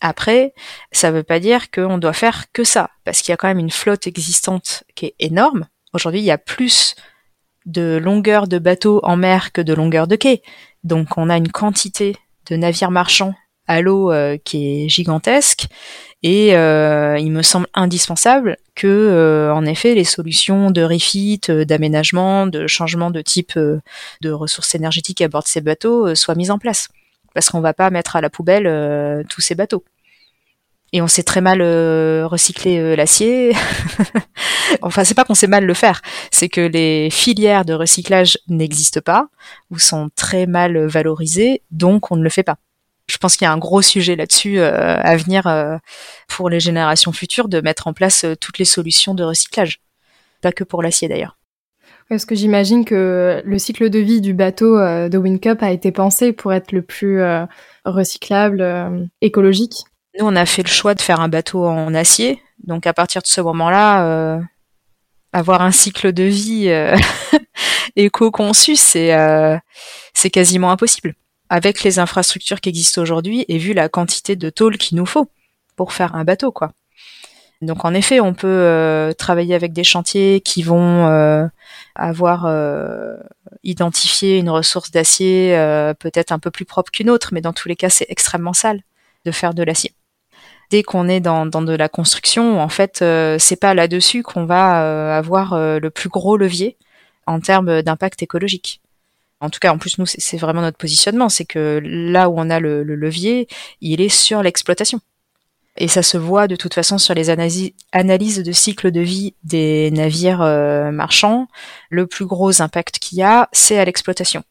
[0.00, 0.54] Après,
[0.92, 3.48] ça ne veut pas dire qu'on doit faire que ça, parce qu'il y a quand
[3.48, 5.66] même une flotte existante qui est énorme.
[5.92, 6.94] Aujourd'hui, il y a plus
[7.66, 10.42] de longueur de bateaux en mer que de longueur de quai.
[10.82, 12.16] Donc on a une quantité
[12.50, 13.34] de navires marchands
[13.66, 15.66] à l'eau euh, qui est gigantesque
[16.24, 21.66] et euh, il me semble indispensable que, euh, en effet, les solutions de refit, euh,
[21.66, 26.50] d'aménagement, de changement de type de ressources énergétiques à bord de ces bateaux soient mises
[26.50, 26.88] en place.
[27.34, 29.84] Parce qu'on va pas mettre à la poubelle tous ces bateaux.
[30.94, 31.60] Et on sait très mal
[32.24, 33.52] recycler l'acier.
[34.82, 36.00] enfin, c'est pas qu'on sait mal le faire,
[36.30, 39.26] c'est que les filières de recyclage n'existent pas
[39.70, 42.56] ou sont très mal valorisées, donc on ne le fait pas
[43.06, 45.76] je pense qu'il y a un gros sujet là-dessus euh, à venir euh,
[46.28, 49.80] pour les générations futures de mettre en place euh, toutes les solutions de recyclage.
[50.40, 51.38] Pas que pour l'acier d'ailleurs.
[52.08, 56.34] Parce que j'imagine que le cycle de vie du bateau de WinCup a été pensé
[56.34, 57.22] pour être le plus
[57.86, 59.84] recyclable, écologique.
[60.18, 62.42] Nous, on a fait le choix de faire un bateau en acier.
[62.62, 64.38] Donc à partir de ce moment-là,
[65.32, 66.70] avoir un cycle de vie
[67.96, 69.16] éco-conçu, c'est
[70.12, 71.14] c'est quasiment impossible
[71.50, 75.30] avec les infrastructures qui existent aujourd'hui et vu la quantité de tôle qu'il nous faut
[75.76, 76.72] pour faire un bateau, quoi.
[77.64, 81.46] Donc en effet, on peut euh, travailler avec des chantiers qui vont euh,
[81.94, 83.16] avoir euh,
[83.62, 85.54] identifié une ressource d'acier
[85.98, 88.80] peut-être un peu plus propre qu'une autre, mais dans tous les cas, c'est extrêmement sale
[89.24, 89.92] de faire de l'acier.
[90.70, 93.04] Dès qu'on est dans, dans, de la construction, en fait,
[93.38, 96.76] c'est pas là-dessus qu'on va avoir le plus gros levier
[97.26, 98.80] en termes d'impact écologique
[99.44, 102.48] en tout cas, en plus, nous, c'est vraiment notre positionnement, c'est que là où on
[102.48, 103.46] a le, levier,
[103.82, 105.00] il est sur l'exploitation.
[105.76, 109.90] Et ça se voit de toute façon sur les analyses de cycle de vie des
[109.90, 111.48] navires euh, marchands.
[111.90, 114.44] Le plus gros impact qu'il y a, c'est à l'exploitation.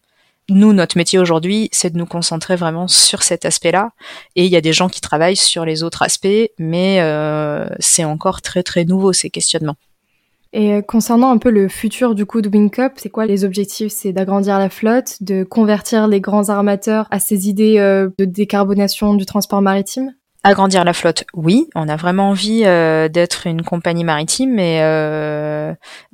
[0.49, 3.91] Nous, notre métier aujourd'hui, c'est de nous concentrer vraiment sur cet aspect-là.
[4.35, 6.27] Et il y a des gens qui travaillent sur les autres aspects,
[6.59, 9.77] mais euh, c'est encore très très nouveau ces questionnements.
[10.53, 13.91] Et euh, concernant un peu le futur du coup de WinCup, c'est quoi les objectifs?
[13.91, 19.15] C'est d'agrandir la flotte, de convertir les grands armateurs à ces idées euh, de décarbonation
[19.15, 20.13] du transport maritime?
[20.43, 24.79] Agrandir la flotte, oui, on a vraiment envie euh, d'être une compagnie maritime, mais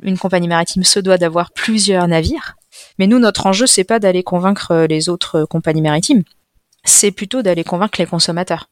[0.04, 2.56] une compagnie maritime se doit d'avoir plusieurs navires.
[2.97, 6.21] Mais nous, notre enjeu, c'est pas d'aller convaincre les autres compagnies maritimes,
[6.86, 8.69] c'est plutôt d'aller convaincre les consommateurs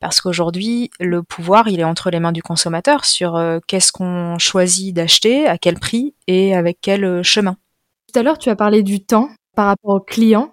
[0.00, 4.38] parce qu'aujourd'hui, le pouvoir, il est entre les mains du consommateur sur euh, qu'est-ce qu'on
[4.38, 7.56] choisit d'acheter, à quel prix et avec quel euh, chemin.
[8.12, 10.52] Tout à l'heure, tu as parlé du temps par rapport au client.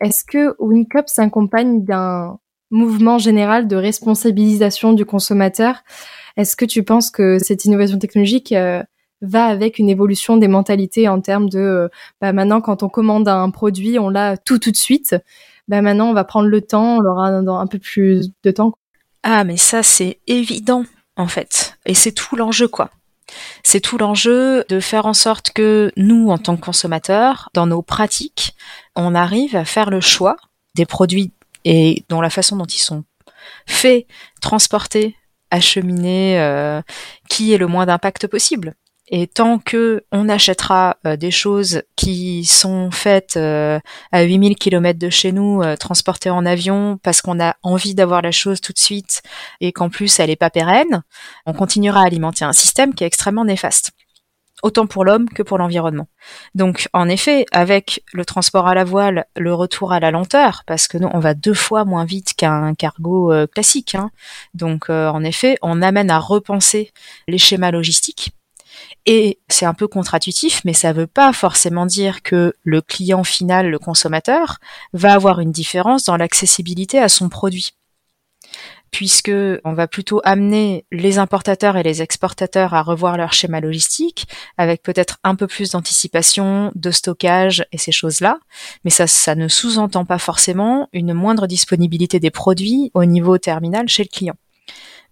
[0.00, 2.38] Est-ce que WinCop s'accompagne d'un
[2.70, 5.82] mouvement général de responsabilisation du consommateur?
[6.36, 8.82] Est-ce que tu penses que cette innovation technologique euh,
[9.20, 11.88] va avec une évolution des mentalités en termes de
[12.20, 15.14] bah maintenant quand on commande un produit, on l'a tout tout de suite?
[15.72, 18.74] Bah maintenant on va prendre le temps, on aura un, peu plus de temps.
[19.22, 20.84] Ah mais ça c'est évident
[21.16, 22.90] en fait et c'est tout l'enjeu quoi.
[23.62, 27.80] C'est tout l'enjeu de faire en sorte que nous en tant que consommateurs, dans nos
[27.80, 28.54] pratiques,
[28.96, 30.36] on arrive à faire le choix
[30.74, 31.32] des produits
[31.64, 33.04] et dont la façon dont ils sont
[33.66, 34.06] faits,
[34.42, 35.16] transportés,
[35.50, 36.82] acheminés, euh,
[37.30, 38.74] qui est le moins d'impact possible.
[39.08, 43.80] Et tant que on achètera euh, des choses qui sont faites euh,
[44.12, 48.22] à 8000 km de chez nous, euh, transportées en avion, parce qu'on a envie d'avoir
[48.22, 49.22] la chose tout de suite
[49.60, 51.02] et qu'en plus elle est pas pérenne,
[51.46, 53.90] on continuera à alimenter un système qui est extrêmement néfaste
[54.62, 56.06] autant pour l'homme que pour l'environnement.
[56.54, 60.86] Donc, en effet, avec le transport à la voile, le retour à la lenteur, parce
[60.86, 63.96] que nous, on va deux fois moins vite qu'un cargo classique.
[63.96, 64.12] Hein.
[64.54, 66.92] Donc, en effet, on amène à repenser
[67.26, 68.36] les schémas logistiques
[69.04, 73.24] et c'est un peu contre-intuitif, mais ça ne veut pas forcément dire que le client
[73.24, 74.58] final, le consommateur,
[74.92, 77.72] va avoir une différence dans l'accessibilité à son produit.
[78.92, 79.32] Puisque
[79.64, 84.82] on va plutôt amener les importateurs et les exportateurs à revoir leur schéma logistique, avec
[84.82, 88.38] peut-être un peu plus d'anticipation, de stockage et ces choses-là.
[88.84, 93.88] Mais ça, ça ne sous-entend pas forcément une moindre disponibilité des produits au niveau terminal
[93.88, 94.36] chez le client.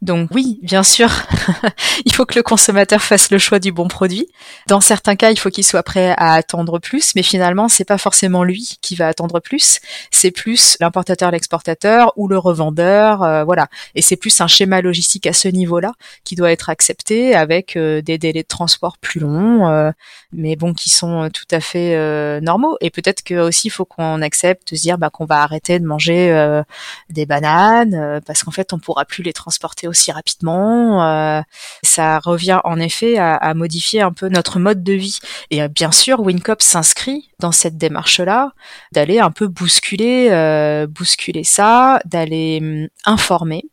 [0.03, 1.11] Donc oui, bien sûr,
[2.07, 4.29] il faut que le consommateur fasse le choix du bon produit.
[4.67, 7.99] Dans certains cas, il faut qu'il soit prêt à attendre plus, mais finalement, c'est pas
[7.99, 9.79] forcément lui qui va attendre plus,
[10.11, 13.67] c'est plus l'importateur, l'exportateur ou le revendeur, euh, voilà.
[13.95, 15.93] Et c'est plus un schéma logistique à ce niveau-là
[16.25, 19.91] qui doit être accepté avec euh, des délais de transport plus longs, euh,
[20.33, 22.79] mais bon, qui sont tout à fait normaux.
[22.81, 25.79] Et peut-être que aussi, il faut qu'on accepte de se dire bah, qu'on va arrêter
[25.79, 26.63] de manger
[27.11, 31.05] des bananes parce qu'en fait, on pourra plus les transporter aussi rapidement.
[31.05, 31.43] Euh,
[31.83, 35.19] ça revient en effet à, modifier un peu notre mode de vie.
[35.51, 38.53] Et euh, bien sûr, Wincop s'inscrit dans cette démarche-là,
[38.93, 43.65] d'aller un peu bousculer, euh, bousculer ça, d'aller hum, informer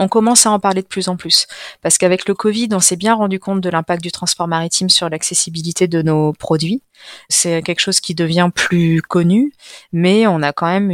[0.00, 1.46] on commence à en parler de plus en plus.
[1.82, 5.10] Parce qu'avec le Covid, on s'est bien rendu compte de l'impact du transport maritime sur
[5.10, 6.82] l'accessibilité de nos produits.
[7.28, 9.52] C'est quelque chose qui devient plus connu,
[9.92, 10.90] mais on a quand même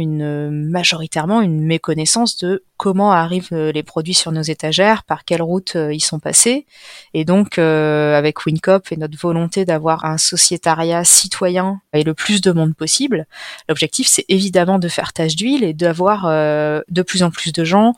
[0.69, 5.75] majoritairement une méconnaissance de comment arrivent euh, les produits sur nos étagères, par quelle route
[5.75, 6.65] euh, ils sont passés.
[7.13, 12.41] Et donc, euh, avec Wincop et notre volonté d'avoir un sociétariat citoyen et le plus
[12.41, 13.25] de monde possible,
[13.67, 17.95] l'objectif c'est évidemment de faire tâche d'huile et d'avoir de plus en plus de gens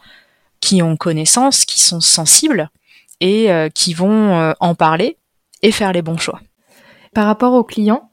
[0.61, 2.69] qui ont connaissance, qui sont sensibles
[3.19, 5.17] et euh, qui vont euh, en parler
[5.61, 6.41] et faire les bons choix.
[7.13, 8.09] Par rapport aux clients,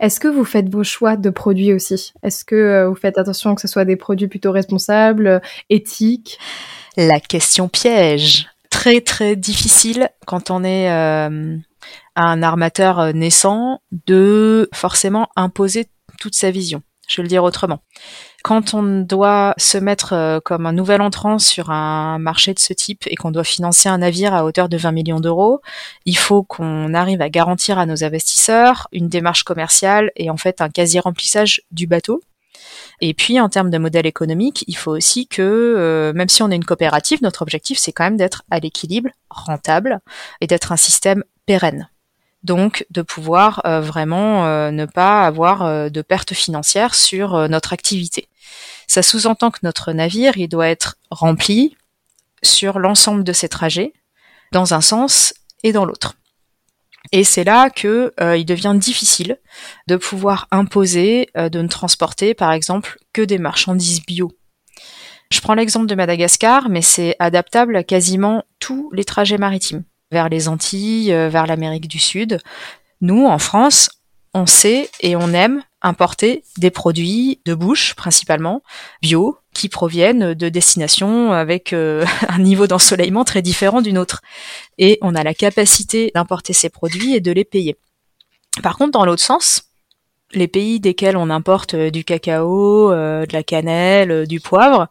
[0.00, 2.12] est-ce que vous faites vos choix de produits aussi?
[2.22, 6.38] Est-ce que euh, vous faites attention que ce soit des produits plutôt responsables, éthiques?
[6.96, 8.48] La question piège.
[8.70, 15.86] Très très difficile quand on est un armateur naissant de forcément imposer
[16.18, 16.82] toute sa vision.
[17.08, 17.80] Je vais le dire autrement
[18.46, 22.72] quand on doit se mettre euh, comme un nouvel entrant sur un marché de ce
[22.72, 25.60] type et qu'on doit financer un navire à hauteur de 20 millions d'euros,
[26.04, 30.60] il faut qu'on arrive à garantir à nos investisseurs une démarche commerciale et en fait
[30.60, 32.22] un quasi-remplissage du bateau.
[33.00, 36.50] Et puis en termes de modèle économique, il faut aussi que, euh, même si on
[36.52, 39.98] est une coopérative, notre objectif c'est quand même d'être à l'équilibre, rentable
[40.40, 41.90] et d'être un système pérenne
[42.44, 48.28] donc de pouvoir euh, vraiment ne pas avoir de pertes financières sur notre activité.
[48.86, 51.76] Ça sous-entend que notre navire, il doit être rempli
[52.42, 53.92] sur l'ensemble de ses trajets,
[54.52, 56.14] dans un sens et dans l'autre.
[57.12, 59.38] Et c'est là que il devient difficile
[59.86, 64.32] de pouvoir imposer de ne transporter, par exemple, que des marchandises bio.
[65.30, 70.28] Je prends l'exemple de Madagascar, mais c'est adaptable à quasiment tous les trajets maritimes vers
[70.28, 72.38] les Antilles, euh, vers l'Amérique du Sud.
[73.00, 73.90] Nous, en France,
[74.34, 78.62] on sait et on aime importer des produits de bouche principalement
[79.02, 84.22] bio qui proviennent de destinations avec euh, un niveau d'ensoleillement très différent d'une autre.
[84.78, 87.76] Et on a la capacité d'importer ces produits et de les payer.
[88.62, 89.64] Par contre, dans l'autre sens,
[90.32, 94.88] les pays desquels on importe euh, du cacao, de la cannelle, du poivre,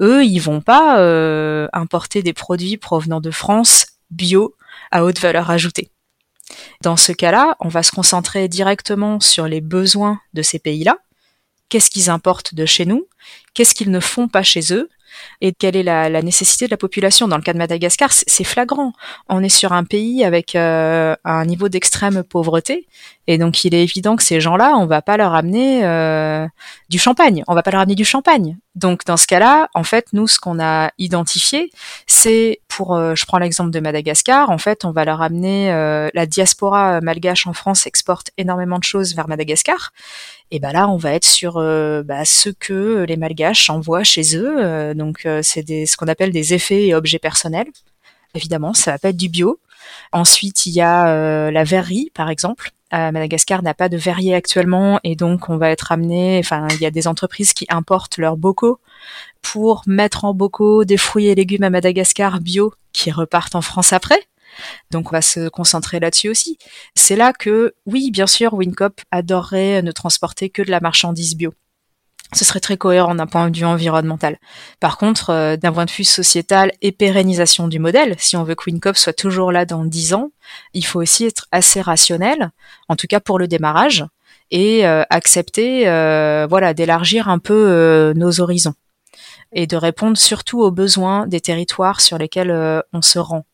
[0.00, 0.96] eux, ils vont pas
[1.72, 4.56] importer des produits provenant de France bio
[4.90, 5.91] à haute valeur ajoutée.
[6.82, 10.98] Dans ce cas-là, on va se concentrer directement sur les besoins de ces pays-là.
[11.68, 13.06] Qu'est-ce qu'ils importent de chez nous?
[13.54, 14.90] Qu'est-ce qu'ils ne font pas chez eux?
[15.40, 17.28] Et quelle est la, nécessité de la population?
[17.28, 18.92] Dans le cas de Madagascar, c'est flagrant.
[19.28, 22.86] On est sur un pays avec euh, un niveau d'extrême pauvreté,
[23.26, 26.46] et donc il est évident que ces gens-là, on va pas leur amener euh,
[26.88, 27.44] du champagne.
[27.48, 28.56] On va pas leur amener du champagne.
[28.74, 31.70] Donc dans ce cas-là, en fait, nous, ce qu'on a identifié,
[32.06, 35.70] c'est pour, euh, je prends l'exemple de Madagascar, en fait, on va leur amener
[36.14, 39.92] la diaspora malgache en France exporte énormément de choses vers Madagascar
[40.50, 41.54] et ben là on va être sur
[42.04, 46.54] bah, ce que les malgaches envoient chez eux donc euh, c'est ce qu'on appelle des
[46.54, 47.68] effets et objets personnels
[48.34, 49.60] évidemment ça va pas être du bio
[50.12, 55.16] ensuite il y a la verrerie par exemple Madagascar n'a pas de verrier actuellement et
[55.16, 58.80] donc on va être amené enfin il y a des entreprises qui importent leurs bocaux
[59.40, 63.92] pour mettre en bocaux des fruits et légumes à Madagascar bio qui repartent en France
[63.92, 64.20] après
[64.90, 66.58] donc on va se concentrer là-dessus aussi.
[66.94, 71.54] C'est là que, oui, bien sûr, Wincop adorerait ne transporter que de la marchandise bio.
[72.34, 74.38] Ce serait très cohérent d'un point de vue environnemental.
[74.80, 78.54] Par contre, euh, d'un point de vue sociétal et pérennisation du modèle, si on veut
[78.54, 80.30] que Wincop soit toujours là dans 10 ans,
[80.72, 82.50] il faut aussi être assez rationnel,
[82.88, 84.06] en tout cas pour le démarrage,
[84.50, 88.74] et euh, accepter euh, voilà, d'élargir un peu nos horizons
[89.52, 93.44] et de répondre surtout aux besoins des territoires sur lesquels on se rend.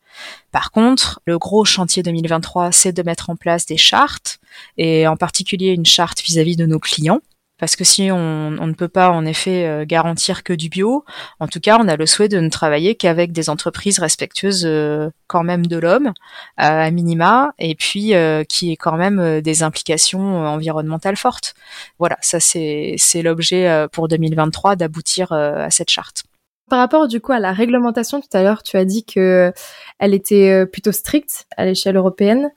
[0.53, 4.38] Par contre, le gros chantier 2023, c'est de mettre en place des chartes,
[4.77, 7.21] et en particulier une charte vis-à-vis de nos clients.
[7.59, 11.05] Parce que si on, ne peut pas en effet euh, garantir que du bio,
[11.40, 15.11] en tout cas, on a le souhait de ne travailler qu'avec des entreprises respectueuses euh,
[15.27, 16.12] quand même de l'homme,
[16.57, 21.55] à minima, et puis euh, qui est quand même des implications environnementales fortes.
[21.99, 26.25] Voilà, ça c'est l'objet pour 2023 d'aboutir à cette charte.
[26.68, 29.53] Par rapport du coup à la réglementation, tout à l'heure, tu as dit que
[29.99, 32.51] elle était euh, plutôt stricte à l'échelle européenne.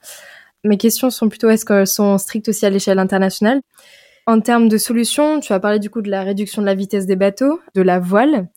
[0.64, 3.62] Mes questions sont plutôt est-ce qu'elles sont strictes aussi à l'échelle internationale?
[4.26, 7.06] En termes de solutions, tu as parlé du coup de la réduction de la vitesse
[7.06, 8.48] des bateaux, de la voile.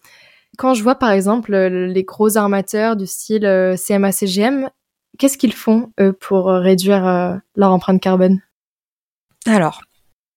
[0.57, 4.69] Quand je vois par exemple les gros armateurs du style euh, CMA-CGM,
[5.17, 8.41] qu'est-ce qu'ils font eux pour réduire euh, leur empreinte carbone?
[9.47, 9.81] Alors,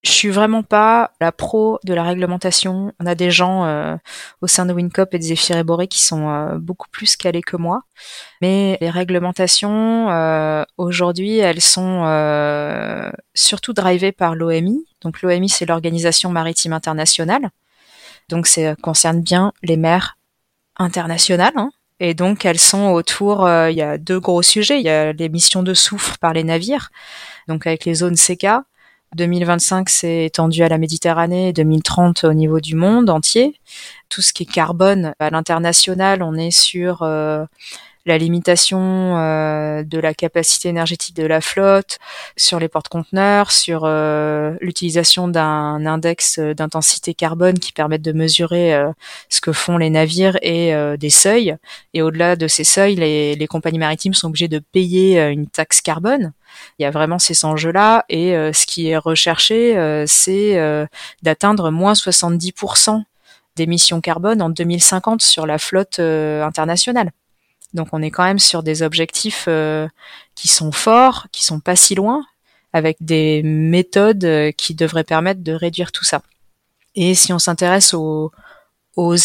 [0.08, 2.92] je suis vraiment pas la pro de la réglementation.
[2.98, 3.94] On a des gens euh,
[4.40, 7.58] au sein de Wincop et de Zephyr Boré qui sont euh, beaucoup plus calés que
[7.58, 7.82] moi.
[8.40, 12.04] Mais les réglementations, euh, aujourd'hui, elles sont
[13.34, 14.86] surtout drivées par l'OMI.
[15.02, 17.50] Donc l'OMI, c'est l'Organisation maritime internationale.
[18.30, 20.16] Donc ça concerne bien les mers
[20.76, 21.52] internationales.
[21.56, 21.70] Hein.
[22.00, 24.80] Et donc elles sont autour, il y a deux gros sujets.
[24.80, 26.88] Il y a l'émission de soufre par les navires,
[27.46, 28.46] donc avec les zones CK
[29.16, 33.58] 2025, c'est étendu à la Méditerranée, 2030 au niveau du monde entier.
[34.08, 37.44] Tout ce qui est carbone à l'international, on est sur euh,
[38.04, 41.98] la limitation euh, de la capacité énergétique de la flotte,
[42.36, 48.78] sur les porte-conteneurs, sur euh, l'utilisation d'un index d'intensité carbone qui permettent de mesurer
[49.30, 51.56] ce que font les navires et des seuils.
[51.94, 56.32] Et au-delà de ces seuils, les compagnies maritimes sont obligées de payer une taxe carbone.
[56.78, 60.86] Il y a vraiment ces enjeux-là et euh, ce qui est recherché, euh, c'est euh,
[61.22, 63.02] d'atteindre moins 70%
[63.56, 67.10] d'émissions carbone en 2050 sur la flotte internationale.
[67.74, 69.48] Donc on est quand même sur des objectifs
[70.36, 72.24] qui sont forts, qui sont pas si loin,
[72.72, 76.22] avec des méthodes qui devraient permettre de réduire tout ça.
[76.94, 78.30] Et si on s'intéresse aux,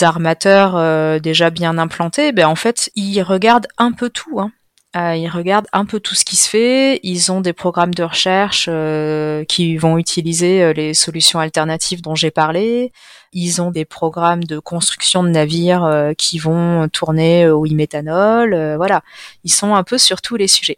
[0.01, 4.39] armateurs déjà bien implantés, ben en fait ils regardent un peu tout.
[4.39, 4.51] Hein.
[4.95, 6.99] Euh, ils regardent un peu tout ce qui se fait.
[7.01, 12.13] Ils ont des programmes de recherche euh, qui vont utiliser euh, les solutions alternatives dont
[12.13, 12.91] j'ai parlé.
[13.31, 18.75] Ils ont des programmes de construction de navires qui vont tourner au e-méthanol.
[18.75, 19.01] voilà,
[19.43, 20.77] ils sont un peu sur tous les sujets.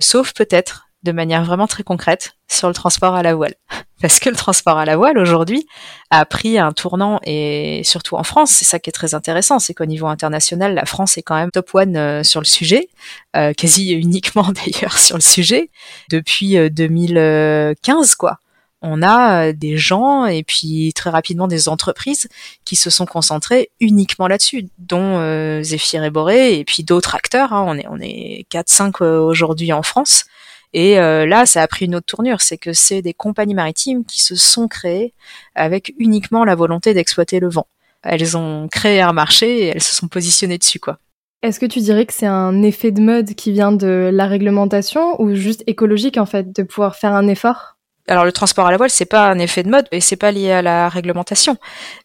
[0.00, 3.54] Sauf peut-être de manière vraiment très concrète sur le transport à la voile.
[4.02, 5.66] Parce que le transport à la voile aujourd'hui
[6.10, 9.72] a pris un tournant et surtout en France, c'est ça qui est très intéressant, c'est
[9.72, 12.88] qu'au niveau international, la France est quand même top one euh, sur le sujet,
[13.36, 15.70] euh, quasi uniquement d'ailleurs sur le sujet
[16.10, 18.38] depuis 2015 euh, quoi.
[18.82, 22.28] On a des gens et puis très rapidement des entreprises
[22.66, 25.18] qui se sont concentrés uniquement là-dessus, dont
[25.62, 27.54] Zephyr et Boré et puis d'autres acteurs.
[27.54, 27.64] Hein.
[27.66, 30.26] On est on est 4-5 aujourd'hui en France
[30.72, 34.04] et euh, là, ça a pris une autre tournure, c'est que c'est des compagnies maritimes
[34.04, 35.14] qui se sont créées
[35.54, 37.66] avec uniquement la volonté d'exploiter le vent.
[38.02, 40.98] Elles ont créé un marché et elles se sont positionnées dessus, quoi.
[41.42, 45.20] Est-ce que tu dirais que c'est un effet de mode qui vient de la réglementation
[45.20, 47.76] ou juste écologique en fait de pouvoir faire un effort?
[48.08, 50.30] Alors le transport à la voile, c'est pas un effet de mode et c'est pas
[50.30, 51.56] lié à la réglementation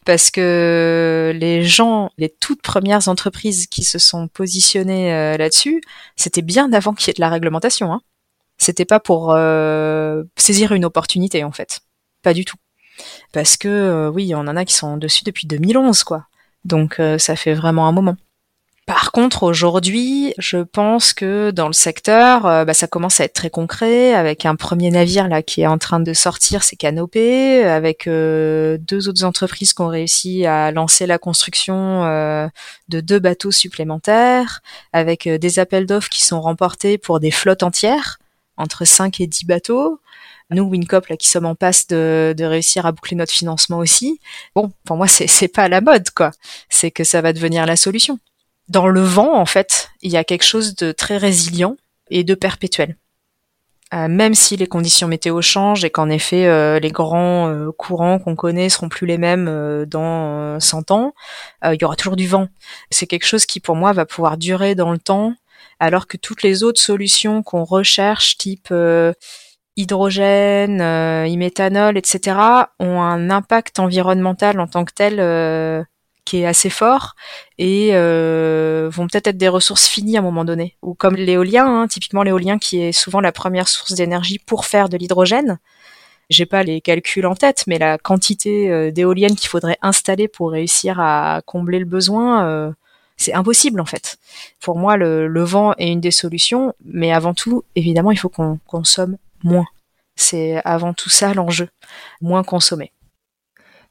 [0.06, 5.82] parce que les gens, les toutes premières entreprises qui se sont positionnées euh, là-dessus,
[6.16, 7.94] c'était bien avant qu'il y ait de la réglementation.
[7.94, 8.02] Hein.
[8.62, 11.82] C'était pas pour euh, saisir une opportunité en fait,
[12.22, 12.58] pas du tout.
[13.34, 16.28] Parce que euh, oui, on en a qui sont dessus depuis 2011 quoi.
[16.64, 18.16] Donc ça fait vraiment un moment.
[18.88, 23.34] Par contre, aujourd'hui, je pense que dans le secteur, euh, bah, ça commence à être
[23.34, 27.64] très concret, avec un premier navire là qui est en train de sortir, c'est Canopé,
[27.64, 32.50] avec euh, deux autres entreprises qui ont réussi à lancer la construction euh,
[32.90, 38.20] de deux bateaux supplémentaires, avec des appels d'offres qui sont remportés pour des flottes entières,
[38.58, 40.00] entre 5 et 10 bateaux.
[40.50, 44.20] Nous, Wincop, là, qui sommes en passe de, réussir à boucler notre financement aussi.
[44.56, 46.32] Bon, pour moi, c'est, c'est pas la mode, quoi.
[46.70, 48.20] C'est que ça va devenir la solution
[48.72, 51.76] dans le vent, en fait, il y a quelque chose de très résilient
[52.10, 52.96] et de perpétuel.
[53.94, 58.20] Euh, même si les conditions météo changent et qu'en effet euh, les grands euh, courants
[58.20, 61.14] qu'on connaît seront plus les mêmes dans 100 ans,
[61.66, 62.48] il y aura toujours du vent.
[62.90, 65.34] C'est quelque chose qui pour moi va pouvoir durer dans le temps,
[65.82, 68.74] alors que toutes les autres solutions qu'on recherche, type
[69.76, 72.38] hydrogène, e-méthanol, etc.,
[72.80, 75.20] ont un impact environnemental en tant que tel
[76.26, 77.16] qui est assez fort
[77.58, 80.78] et euh, vont peut-être être des ressources finies à un moment donné.
[80.82, 84.90] Ou comme l'éolien, hein, typiquement l'éolien qui est souvent la première source d'énergie pour faire
[84.90, 85.60] de l'hydrogène.
[86.30, 90.52] J'ai pas les calculs en tête, mais la quantité euh, d'éoliennes qu'il faudrait installer pour
[90.52, 92.72] réussir à combler le besoin, euh,
[93.22, 94.18] c'est impossible en fait.
[94.60, 98.60] Pour moi, le, vent est une des solutions, mais avant tout, évidemment, il faut qu'on
[98.68, 99.66] consomme moins.
[100.16, 101.70] C'est avant tout ça l'enjeu,
[102.22, 102.92] moins consommer.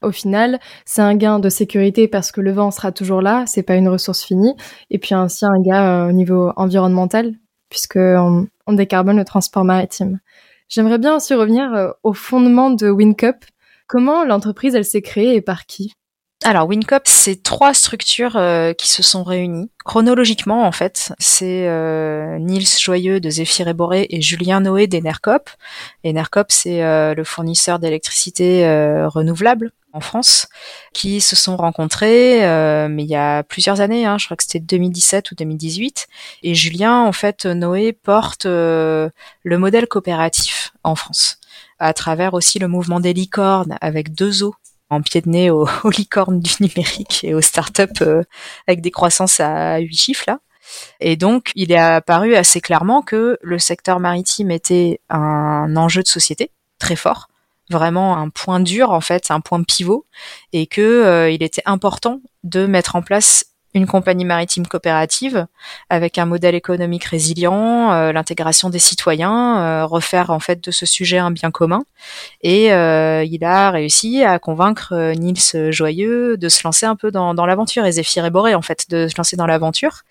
[0.03, 3.63] Au final, c'est un gain de sécurité parce que le vent sera toujours là, c'est
[3.63, 4.55] pas une ressource finie,
[4.91, 7.35] et puis ainsi un gain euh, au niveau environnemental
[7.69, 10.21] puisque on, décarbone le transport maritime.
[10.69, 13.45] J'aimerais bien aussi revenir euh, au fondement de WinCup.
[13.89, 15.95] Comment l'entreprise elle s'est créée et par qui?
[16.43, 19.71] Alors WinCop, c'est trois structures euh, qui se sont réunies.
[19.85, 25.51] Chronologiquement, en fait, c'est euh, Niels Joyeux de Zéphyr et Boré et Julien Noé d'Enercop.
[26.05, 28.65] Enercop, c'est euh, le fournisseur d'électricité
[29.07, 30.49] renouvelable en France,
[30.95, 32.41] qui se sont rencontrés,
[32.89, 36.07] mais il y a plusieurs années, hein, je crois que c'était 2017 ou 2018.
[36.45, 39.11] Et Julien, en fait, Noé porte le
[39.45, 41.39] modèle coopératif en France
[41.81, 44.55] à travers aussi le mouvement des licornes avec deux eaux
[44.91, 48.23] en pied de nez aux, licornes du numérique et aux startups euh,
[48.67, 50.41] avec des croissances à huit chiffres là.
[51.01, 56.07] Et donc, il est apparu assez clairement que le secteur maritime était un enjeu de
[56.07, 57.29] société très fort,
[57.71, 60.07] vraiment un point dur en fait, un point pivot,
[60.53, 65.47] et que euh, il était important de mettre en place une compagnie maritime coopérative
[65.89, 70.87] avec un modèle économique résilient, euh, l'intégration des citoyens, euh, refaire en fait de ce
[70.87, 71.85] sujet un bien commun.
[72.43, 77.35] Et euh, il a réussi à convaincre Niels Joyeux de se lancer un peu dans,
[77.35, 80.03] dans l'aventure et Zéphyr et Boré en fait de se lancer dans l'aventure.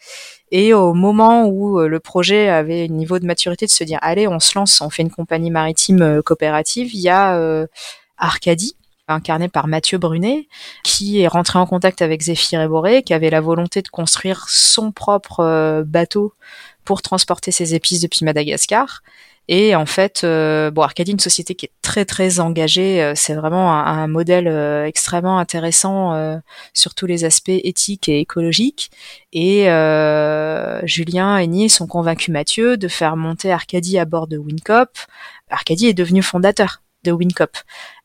[0.51, 4.27] Et au moment où le projet avait un niveau de maturité de se dire allez
[4.27, 7.67] on se lance, on fait une compagnie maritime coopérative, il y a
[8.17, 8.75] Arcadie
[9.09, 10.47] incarné par Mathieu Brunet,
[10.83, 14.91] qui est rentré en contact avec Zéphyr Boré, qui avait la volonté de construire son
[14.91, 16.33] propre euh, bateau
[16.85, 19.01] pour transporter ses épices depuis Madagascar.
[19.51, 23.33] Et en fait, euh, bon, Arcadie, une société qui est très très engagée, euh, c'est
[23.33, 24.47] vraiment un, modèle
[24.85, 26.39] extrêmement intéressant
[26.73, 28.91] sur tous les aspects éthiques et écologiques.
[29.33, 29.65] Et
[30.83, 34.89] Julien et Niels ont convaincu Mathieu de faire monter Arcadie à bord de Wincop.
[35.49, 37.57] Arcadie est devenu fondateur de Wincop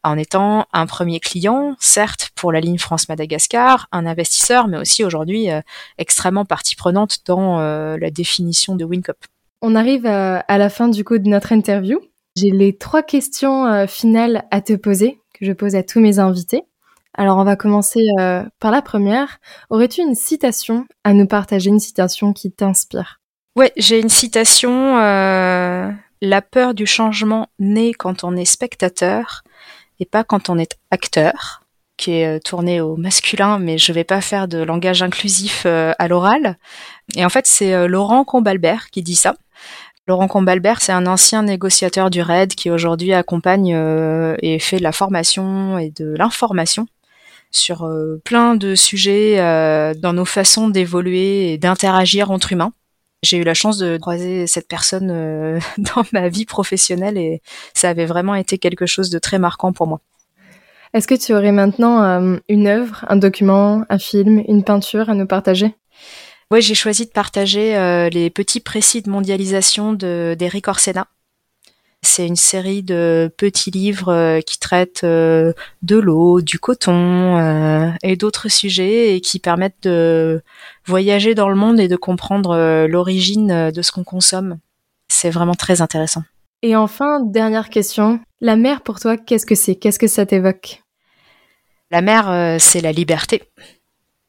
[0.05, 5.50] en étant un premier client, certes pour la ligne France-Madagascar, un investisseur, mais aussi aujourd'hui
[5.50, 5.61] euh,
[5.98, 9.16] extrêmement partie prenante dans euh, la définition de Wincop.
[9.62, 11.98] On arrive à, la fin du coup de notre interview.
[12.36, 16.18] J'ai les trois questions euh, finales à te poser que je pose à tous mes
[16.18, 16.62] invités.
[17.14, 18.05] Alors on va commencer
[18.59, 19.38] par la première.
[19.70, 23.20] Aurais-tu une citation à nous partager, une citation qui t'inspire?
[23.57, 24.96] Ouais, j'ai une citation.
[26.24, 29.44] La peur du changement naît quand on est spectateur
[30.01, 31.64] et pas quand on est acteur,
[31.97, 35.92] qui est euh, tourné au masculin, mais je vais pas faire de langage inclusif euh,
[35.99, 36.57] à l'oral.
[37.16, 39.36] Et en fait, c'est euh, Laurent Combalbert qui dit ça.
[40.07, 43.68] Laurent Combalbert, c'est un ancien négociateur du RAID qui aujourd'hui accompagne
[44.42, 46.86] et fait de la formation et de l'information
[47.51, 47.90] sur
[48.22, 49.38] plein de sujets
[49.95, 52.74] dans nos façons d'évoluer et d'interagir entre humains.
[53.25, 57.41] J'ai eu la chance de croiser cette personne euh, dans ma vie professionnelle et
[57.72, 60.01] ça avait vraiment été quelque chose de très marquant pour moi.
[60.93, 65.14] Est-ce que tu aurais maintenant euh, une œuvre, un document, un film, une peinture à
[65.14, 65.75] nous partager?
[66.51, 71.09] Oui, j'ai choisi de partager euh, les petits précis de mondialisation d'Eric Orsena.
[72.05, 75.55] C'est une série de petits livres qui traitent de
[75.88, 80.42] l'eau, du coton et d'autres sujets et qui permettent de
[80.86, 84.59] voyager dans le monde et de comprendre euh, l'origine euh, de ce qu'on consomme.
[85.09, 86.22] C'est vraiment très intéressant.
[86.62, 89.74] Et enfin, dernière question, la mer pour toi, qu'est-ce que c'est?
[89.74, 90.82] Qu'est-ce que ça t'évoque?
[91.90, 93.42] La mer, euh, c'est la liberté.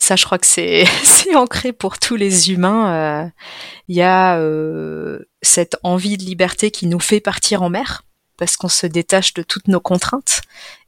[0.06, 3.32] Ça, je crois que c'est ancré pour tous les humains.
[3.88, 4.40] Il y a
[5.42, 8.04] cette envie de liberté qui nous fait partir en mer
[8.38, 10.42] parce qu'on se détache de toutes nos contraintes.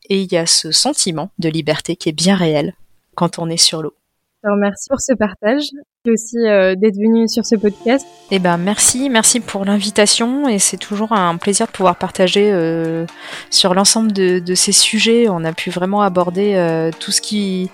[0.10, 2.76] Et il y a ce sentiment de liberté qui est bien réel
[3.16, 3.96] quand on est sur l'eau.
[4.44, 5.64] Je te remercie pour ce partage
[6.06, 8.06] et aussi euh, d'être venu sur ce podcast.
[8.30, 13.08] Eh ben merci, merci pour l'invitation et c'est toujours un plaisir de pouvoir partager euh,
[13.50, 15.28] sur l'ensemble de, ces sujets.
[15.28, 17.72] On a pu vraiment aborder euh, tout ce qui,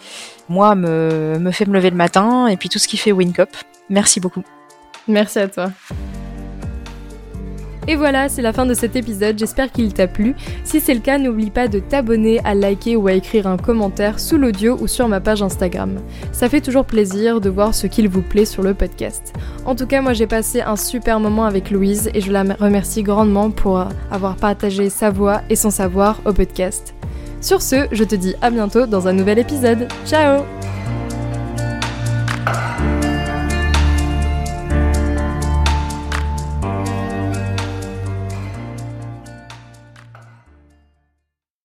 [0.54, 3.50] moi, me, me fait me lever le matin et puis tout ce qui fait WinCop.
[3.90, 4.44] Merci beaucoup.
[5.08, 5.72] Merci à toi.
[7.86, 10.36] Et voilà, c'est la fin de cet épisode, j'espère qu'il t'a plu.
[10.64, 14.22] Si c'est le cas, n'oublie pas de t'abonner, à liker ou à écrire un commentaire
[14.22, 16.00] sous l'audio ou sur ma page Instagram.
[16.32, 19.34] Ça fait toujours plaisir de voir ce qu'il vous plaît sur le podcast.
[19.66, 23.04] En tout cas, moi j'ai passé un super moment avec Louise et je la remercie
[23.04, 26.96] grandement pour avoir partagé sa voix et son savoir au podcast.
[27.44, 29.90] Sur ce, je te dis à bientôt dans un nouvel épisode.
[30.06, 30.46] Ciao